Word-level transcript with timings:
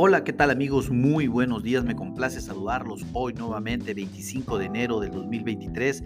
Hola, 0.00 0.22
¿qué 0.22 0.32
tal 0.32 0.52
amigos? 0.52 0.90
Muy 0.90 1.26
buenos 1.26 1.64
días, 1.64 1.82
me 1.82 1.96
complace 1.96 2.40
saludarlos 2.40 3.04
hoy 3.14 3.34
nuevamente 3.34 3.94
25 3.94 4.56
de 4.56 4.66
enero 4.66 5.00
del 5.00 5.10
2023 5.10 6.04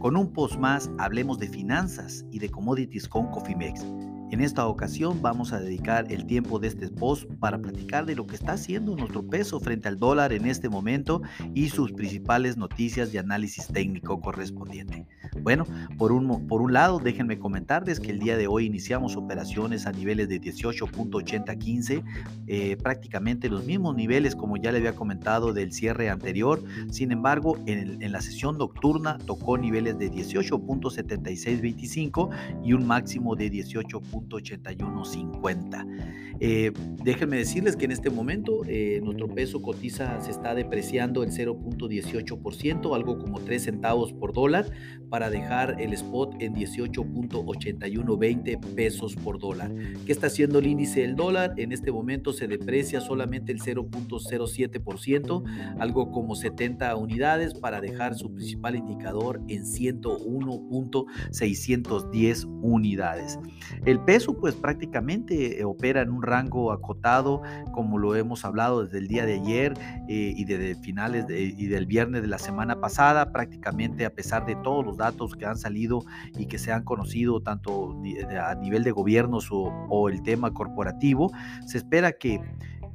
con 0.00 0.16
un 0.16 0.32
post 0.32 0.56
más, 0.56 0.90
hablemos 0.98 1.38
de 1.38 1.46
finanzas 1.46 2.24
y 2.32 2.40
de 2.40 2.48
commodities 2.48 3.06
con 3.06 3.30
Cofimex. 3.30 3.86
En 4.30 4.42
esta 4.42 4.66
ocasión 4.66 5.22
vamos 5.22 5.54
a 5.54 5.60
dedicar 5.60 6.12
el 6.12 6.26
tiempo 6.26 6.58
de 6.58 6.68
este 6.68 6.90
post 6.90 7.24
para 7.40 7.56
platicar 7.58 8.04
de 8.04 8.14
lo 8.14 8.26
que 8.26 8.36
está 8.36 8.52
haciendo 8.52 8.94
nuestro 8.94 9.26
peso 9.26 9.58
frente 9.58 9.88
al 9.88 9.98
dólar 9.98 10.34
en 10.34 10.44
este 10.44 10.68
momento 10.68 11.22
y 11.54 11.70
sus 11.70 11.92
principales 11.92 12.58
noticias 12.58 13.14
y 13.14 13.16
análisis 13.16 13.68
técnico 13.68 14.20
correspondiente. 14.20 15.06
Bueno, 15.42 15.64
por 15.96 16.12
un, 16.12 16.46
por 16.46 16.60
un 16.60 16.74
lado, 16.74 16.98
déjenme 16.98 17.38
comentarles 17.38 18.00
que 18.00 18.10
el 18.10 18.18
día 18.18 18.36
de 18.36 18.48
hoy 18.48 18.66
iniciamos 18.66 19.16
operaciones 19.16 19.86
a 19.86 19.92
niveles 19.92 20.28
de 20.28 20.42
18.8015, 20.42 22.04
eh, 22.48 22.76
prácticamente 22.76 23.48
los 23.48 23.64
mismos 23.64 23.96
niveles 23.96 24.36
como 24.36 24.58
ya 24.58 24.72
le 24.72 24.78
había 24.78 24.94
comentado 24.94 25.54
del 25.54 25.72
cierre 25.72 26.10
anterior. 26.10 26.62
Sin 26.90 27.12
embargo, 27.12 27.56
en, 27.64 28.02
en 28.02 28.12
la 28.12 28.20
sesión 28.20 28.58
nocturna 28.58 29.16
tocó 29.24 29.56
niveles 29.56 29.98
de 29.98 30.12
18.7625 30.12 32.28
y 32.62 32.74
un 32.74 32.86
máximo 32.86 33.34
de 33.34 33.48
18. 33.48 34.02
81.50. 34.28 36.28
Eh, 36.40 36.72
déjenme 37.02 37.38
decirles 37.38 37.74
que 37.76 37.86
en 37.86 37.90
este 37.90 38.10
momento 38.10 38.60
eh, 38.66 39.00
nuestro 39.02 39.26
peso 39.28 39.60
cotiza, 39.60 40.20
se 40.20 40.30
está 40.30 40.54
depreciando 40.54 41.24
el 41.24 41.30
0.18%, 41.30 42.94
algo 42.94 43.18
como 43.18 43.40
3 43.40 43.60
centavos 43.62 44.12
por 44.12 44.32
dólar, 44.32 44.70
para 45.10 45.28
dejar 45.30 45.80
el 45.80 45.92
spot 45.94 46.36
en 46.40 46.54
18.8120 46.54 48.60
pesos 48.74 49.16
por 49.16 49.40
dólar. 49.40 49.72
¿Qué 50.06 50.12
está 50.12 50.28
haciendo 50.28 50.60
el 50.60 50.66
índice 50.66 51.00
del 51.00 51.16
dólar? 51.16 51.54
En 51.56 51.72
este 51.72 51.90
momento 51.90 52.32
se 52.32 52.46
deprecia 52.46 53.00
solamente 53.00 53.50
el 53.52 53.60
0.07%, 53.60 55.78
algo 55.80 56.12
como 56.12 56.36
70 56.36 56.94
unidades, 56.96 57.54
para 57.54 57.80
dejar 57.80 58.14
su 58.14 58.32
principal 58.32 58.76
indicador 58.76 59.40
en 59.48 59.64
101.610 59.64 62.46
unidades. 62.62 63.40
El 63.84 63.98
peso 64.08 64.32
pues 64.32 64.54
prácticamente 64.54 65.62
opera 65.66 66.00
en 66.00 66.08
un 66.08 66.22
rango 66.22 66.72
acotado, 66.72 67.42
como 67.72 67.98
lo 67.98 68.16
hemos 68.16 68.42
hablado 68.46 68.82
desde 68.82 68.96
el 68.96 69.06
día 69.06 69.26
de 69.26 69.34
ayer 69.34 69.74
eh, 70.08 70.32
y 70.34 70.46
desde 70.46 70.76
finales 70.76 71.26
y 71.28 71.66
del 71.66 71.84
viernes 71.84 72.22
de 72.22 72.28
la 72.28 72.38
semana 72.38 72.80
pasada, 72.80 73.32
prácticamente 73.32 74.06
a 74.06 74.10
pesar 74.14 74.46
de 74.46 74.56
todos 74.56 74.82
los 74.82 74.96
datos 74.96 75.36
que 75.36 75.44
han 75.44 75.58
salido 75.58 76.00
y 76.38 76.46
que 76.46 76.56
se 76.56 76.72
han 76.72 76.84
conocido 76.84 77.42
tanto 77.42 78.00
a 78.42 78.54
nivel 78.54 78.82
de 78.82 78.92
gobiernos 78.92 79.50
o 79.52 80.08
el 80.08 80.22
tema 80.22 80.54
corporativo, 80.54 81.30
se 81.66 81.76
espera 81.76 82.12
que 82.12 82.40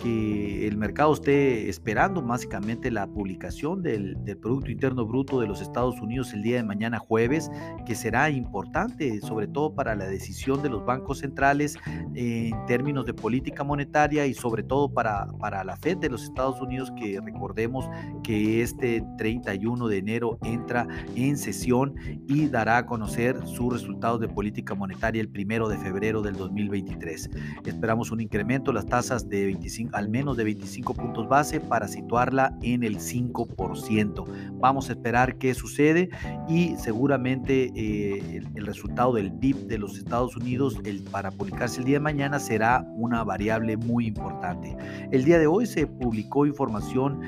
que 0.03 0.67
el 0.67 0.75
mercado 0.75 1.13
esté 1.13 1.69
esperando 1.69 2.21
básicamente 2.21 2.91
la 2.91 3.07
publicación 3.07 3.81
del, 3.81 4.17
Producto 4.41 4.71
Interno 4.71 5.05
Bruto 5.05 5.39
de 5.39 5.47
los 5.47 5.61
Estados 5.61 6.01
Unidos 6.01 6.33
el 6.33 6.41
día 6.41 6.57
de 6.57 6.63
mañana 6.63 6.99
jueves, 6.99 7.49
que 7.85 7.95
será 7.95 8.29
importante 8.29 9.21
sobre 9.21 9.47
todo 9.47 9.73
para 9.73 9.95
la 9.95 10.05
decisión 10.05 10.61
de 10.61 10.69
los 10.69 10.83
bancos 10.83 11.19
centrales 11.19 11.77
en 12.15 12.53
términos 12.65 13.05
de 13.05 13.13
política 13.13 13.63
monetaria 13.63 14.25
y 14.25 14.33
sobre 14.33 14.63
todo 14.63 14.91
para, 14.91 15.27
para 15.39 15.63
la 15.63 15.77
Fed 15.77 15.97
de 15.97 16.09
los 16.09 16.23
Estados 16.23 16.59
Unidos, 16.59 16.91
que 16.99 17.21
recordemos 17.23 17.87
que 18.23 18.61
este 18.61 19.05
31 19.17 19.87
de 19.87 19.97
enero 19.97 20.39
entra 20.43 20.87
en 21.15 21.37
sesión 21.37 21.95
y 22.27 22.47
dará 22.47 22.79
a 22.79 22.85
conocer 22.85 23.37
sus 23.47 23.71
resultados 23.71 24.19
de 24.19 24.27
política 24.27 24.75
monetaria 24.75 25.21
el 25.21 25.29
primero 25.29 25.69
de 25.69 25.77
febrero 25.77 26.21
del 26.21 26.35
2023. 26.35 27.29
Esperamos 27.65 28.11
un 28.11 28.19
incremento, 28.19 28.73
las 28.73 28.87
tasas 28.87 29.29
de 29.29 29.45
25 29.45 29.92
al 29.93 30.09
menos 30.09 30.37
de 30.37 30.43
25 30.43 30.93
puntos 30.93 31.27
base 31.27 31.59
para 31.59 31.87
situarla 31.87 32.57
en 32.61 32.83
el 32.83 32.97
5%. 32.97 34.25
Vamos 34.59 34.89
a 34.89 34.93
esperar 34.93 35.37
qué 35.37 35.53
sucede 35.53 36.09
y 36.47 36.75
seguramente 36.77 37.71
eh, 37.75 38.41
el, 38.55 38.65
resultado 38.65 39.13
del 39.13 39.31
PIB 39.31 39.67
de 39.67 39.77
los 39.77 39.97
Estados 39.97 40.35
Unidos 40.35 40.81
para 41.11 41.31
publicarse 41.31 41.79
el 41.79 41.85
día 41.85 41.97
de 41.97 42.01
mañana 42.01 42.39
será 42.39 42.85
una 42.95 43.23
variable 43.23 43.77
muy 43.77 44.07
importante. 44.07 44.75
El 45.11 45.25
día 45.25 45.37
de 45.37 45.47
hoy 45.47 45.65
se 45.65 45.85
publicó 45.85 46.45
información 46.45 47.21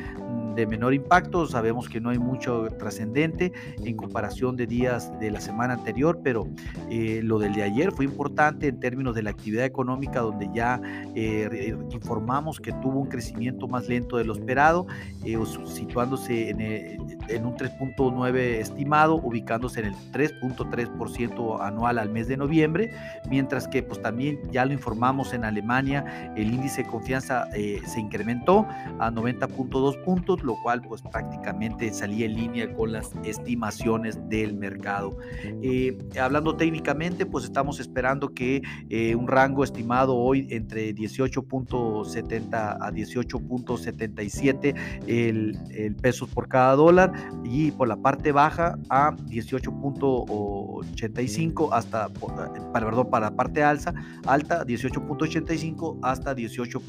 de 0.56 0.66
menor 0.66 0.94
impacto. 0.94 1.46
Sabemos 1.46 1.90
que 1.90 2.00
no 2.00 2.10
hay 2.10 2.20
mucho 2.20 2.68
trascendente 2.80 3.52
en 3.84 3.96
comparación 3.96 4.56
de 4.56 4.68
días 4.68 5.12
de 5.20 5.32
la 5.32 5.42
semana 5.42 5.74
anterior, 5.74 6.20
pero 6.24 6.48
eh, 6.90 7.22
lo 7.24 7.40
del 7.40 7.54
de 7.54 7.64
ayer 7.64 7.92
fue 7.92 8.06
importante 8.06 8.68
en 8.68 8.80
términos 8.80 9.16
de 9.16 9.24
la 9.24 9.32
actividad 9.32 9.66
económica, 9.66 10.22
donde 10.22 10.50
ya 10.54 10.82
eh, 11.16 11.76
informamos 11.92 12.60
que 12.60 12.72
tuvo 12.74 13.00
un 13.00 13.08
crecimiento 13.08 13.68
más 13.68 13.88
lento 13.88 14.18
de 14.18 14.26
lo 14.26 14.34
esperado, 14.34 14.88
eh, 15.24 15.38
situándose 15.66 16.50
en, 16.50 17.46
un 17.46 17.56
3.9 17.56 18.36
estimado, 18.38 19.16
ubicándose 19.16 19.82
en 19.82 19.88
el 19.88 19.96
3.3% 20.12 21.62
anual 21.62 22.00
al 22.00 22.10
mes 22.10 22.28
de 22.28 22.38
noviembre, 22.38 22.92
mientras 23.30 23.68
que 23.68 23.84
pues 23.84 24.02
también 24.02 24.40
ya 24.52 24.66
lo 24.66 24.74
informamos 24.74 25.34
en 25.34 25.44
Alemania, 25.44 26.34
el 26.36 26.54
índice 26.54 26.84
de 26.84 26.90
confianza 26.90 27.48
se 27.52 28.00
incrementó 28.00 28.66
a 29.00 29.12
90.2 29.12 30.04
puntos, 30.04 30.44
lo 30.46 30.56
cual 30.62 30.82
pues 30.82 31.02
prácticamente 31.02 31.92
salía 31.94 32.28
en 32.28 32.36
línea 32.36 32.72
con 32.74 32.92
las 32.92 33.12
estimaciones 33.24 34.20
del 34.30 34.54
mercado. 34.56 35.18
Eh, 35.62 35.98
hablando 36.22 36.56
técnicamente, 36.56 37.26
pues 37.26 37.46
estamos 37.46 37.80
esperando 37.80 38.34
que 38.34 38.62
eh, 38.90 39.16
un 39.16 39.28
rango 39.28 39.64
estimado 39.64 40.16
hoy 40.16 40.48
entre 40.52 40.94
18.70 40.94 42.78
a 42.80 42.92
18.77 42.92 44.76
el, 45.08 45.58
el 45.72 45.96
pesos 45.96 46.30
por 46.30 46.48
cada 46.48 46.76
dólar 46.76 47.12
y 47.44 47.72
por 47.72 47.88
la 47.88 47.98
parte 47.98 48.32
baja 48.32 48.78
a 48.90 49.16
18.85 49.16 51.70
hasta, 51.72 52.10
para, 52.10 52.54
perdón, 52.86 53.10
para 53.10 53.32
la 53.32 53.36
parte 53.36 53.64
alza, 53.64 53.96
alta 54.26 54.64
18.85 54.66 55.98
hasta 56.02 56.36
18. 56.36 56.82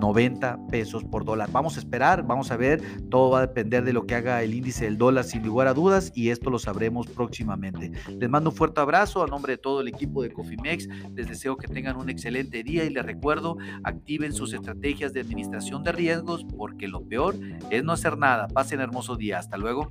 90 0.00 0.66
pesos 0.68 1.04
por 1.04 1.24
dólar. 1.24 1.50
Vamos 1.52 1.76
a 1.76 1.80
esperar, 1.80 2.26
vamos 2.26 2.50
a 2.50 2.56
ver, 2.56 2.82
todo 3.08 3.30
va 3.30 3.38
a 3.38 3.46
depender 3.46 3.84
de 3.84 3.92
lo 3.92 4.06
que 4.06 4.14
haga 4.14 4.42
el 4.42 4.54
índice 4.54 4.84
del 4.84 4.98
dólar 4.98 5.24
sin 5.24 5.42
lugar 5.44 5.68
a 5.68 5.74
dudas 5.74 6.10
y 6.14 6.30
esto 6.30 6.50
lo 6.50 6.58
sabremos 6.58 7.06
próximamente. 7.06 7.92
Les 8.18 8.28
mando 8.28 8.50
un 8.50 8.56
fuerte 8.56 8.80
abrazo 8.80 9.22
a 9.22 9.26
nombre 9.26 9.52
de 9.52 9.58
todo 9.58 9.80
el 9.80 9.88
equipo 9.88 10.22
de 10.22 10.32
Cofimex, 10.32 10.88
les 11.14 11.28
deseo 11.28 11.56
que 11.56 11.68
tengan 11.68 11.96
un 11.96 12.10
excelente 12.10 12.62
día 12.62 12.84
y 12.84 12.90
les 12.90 13.04
recuerdo, 13.04 13.56
activen 13.84 14.32
sus 14.32 14.52
estrategias 14.52 15.12
de 15.12 15.20
administración 15.20 15.84
de 15.84 15.92
riesgos 15.92 16.44
porque 16.56 16.88
lo 16.88 17.02
peor 17.02 17.36
es 17.70 17.84
no 17.84 17.92
hacer 17.92 18.18
nada. 18.18 18.48
Pasen 18.48 18.80
hermoso 18.80 19.16
día, 19.16 19.38
hasta 19.38 19.56
luego. 19.56 19.88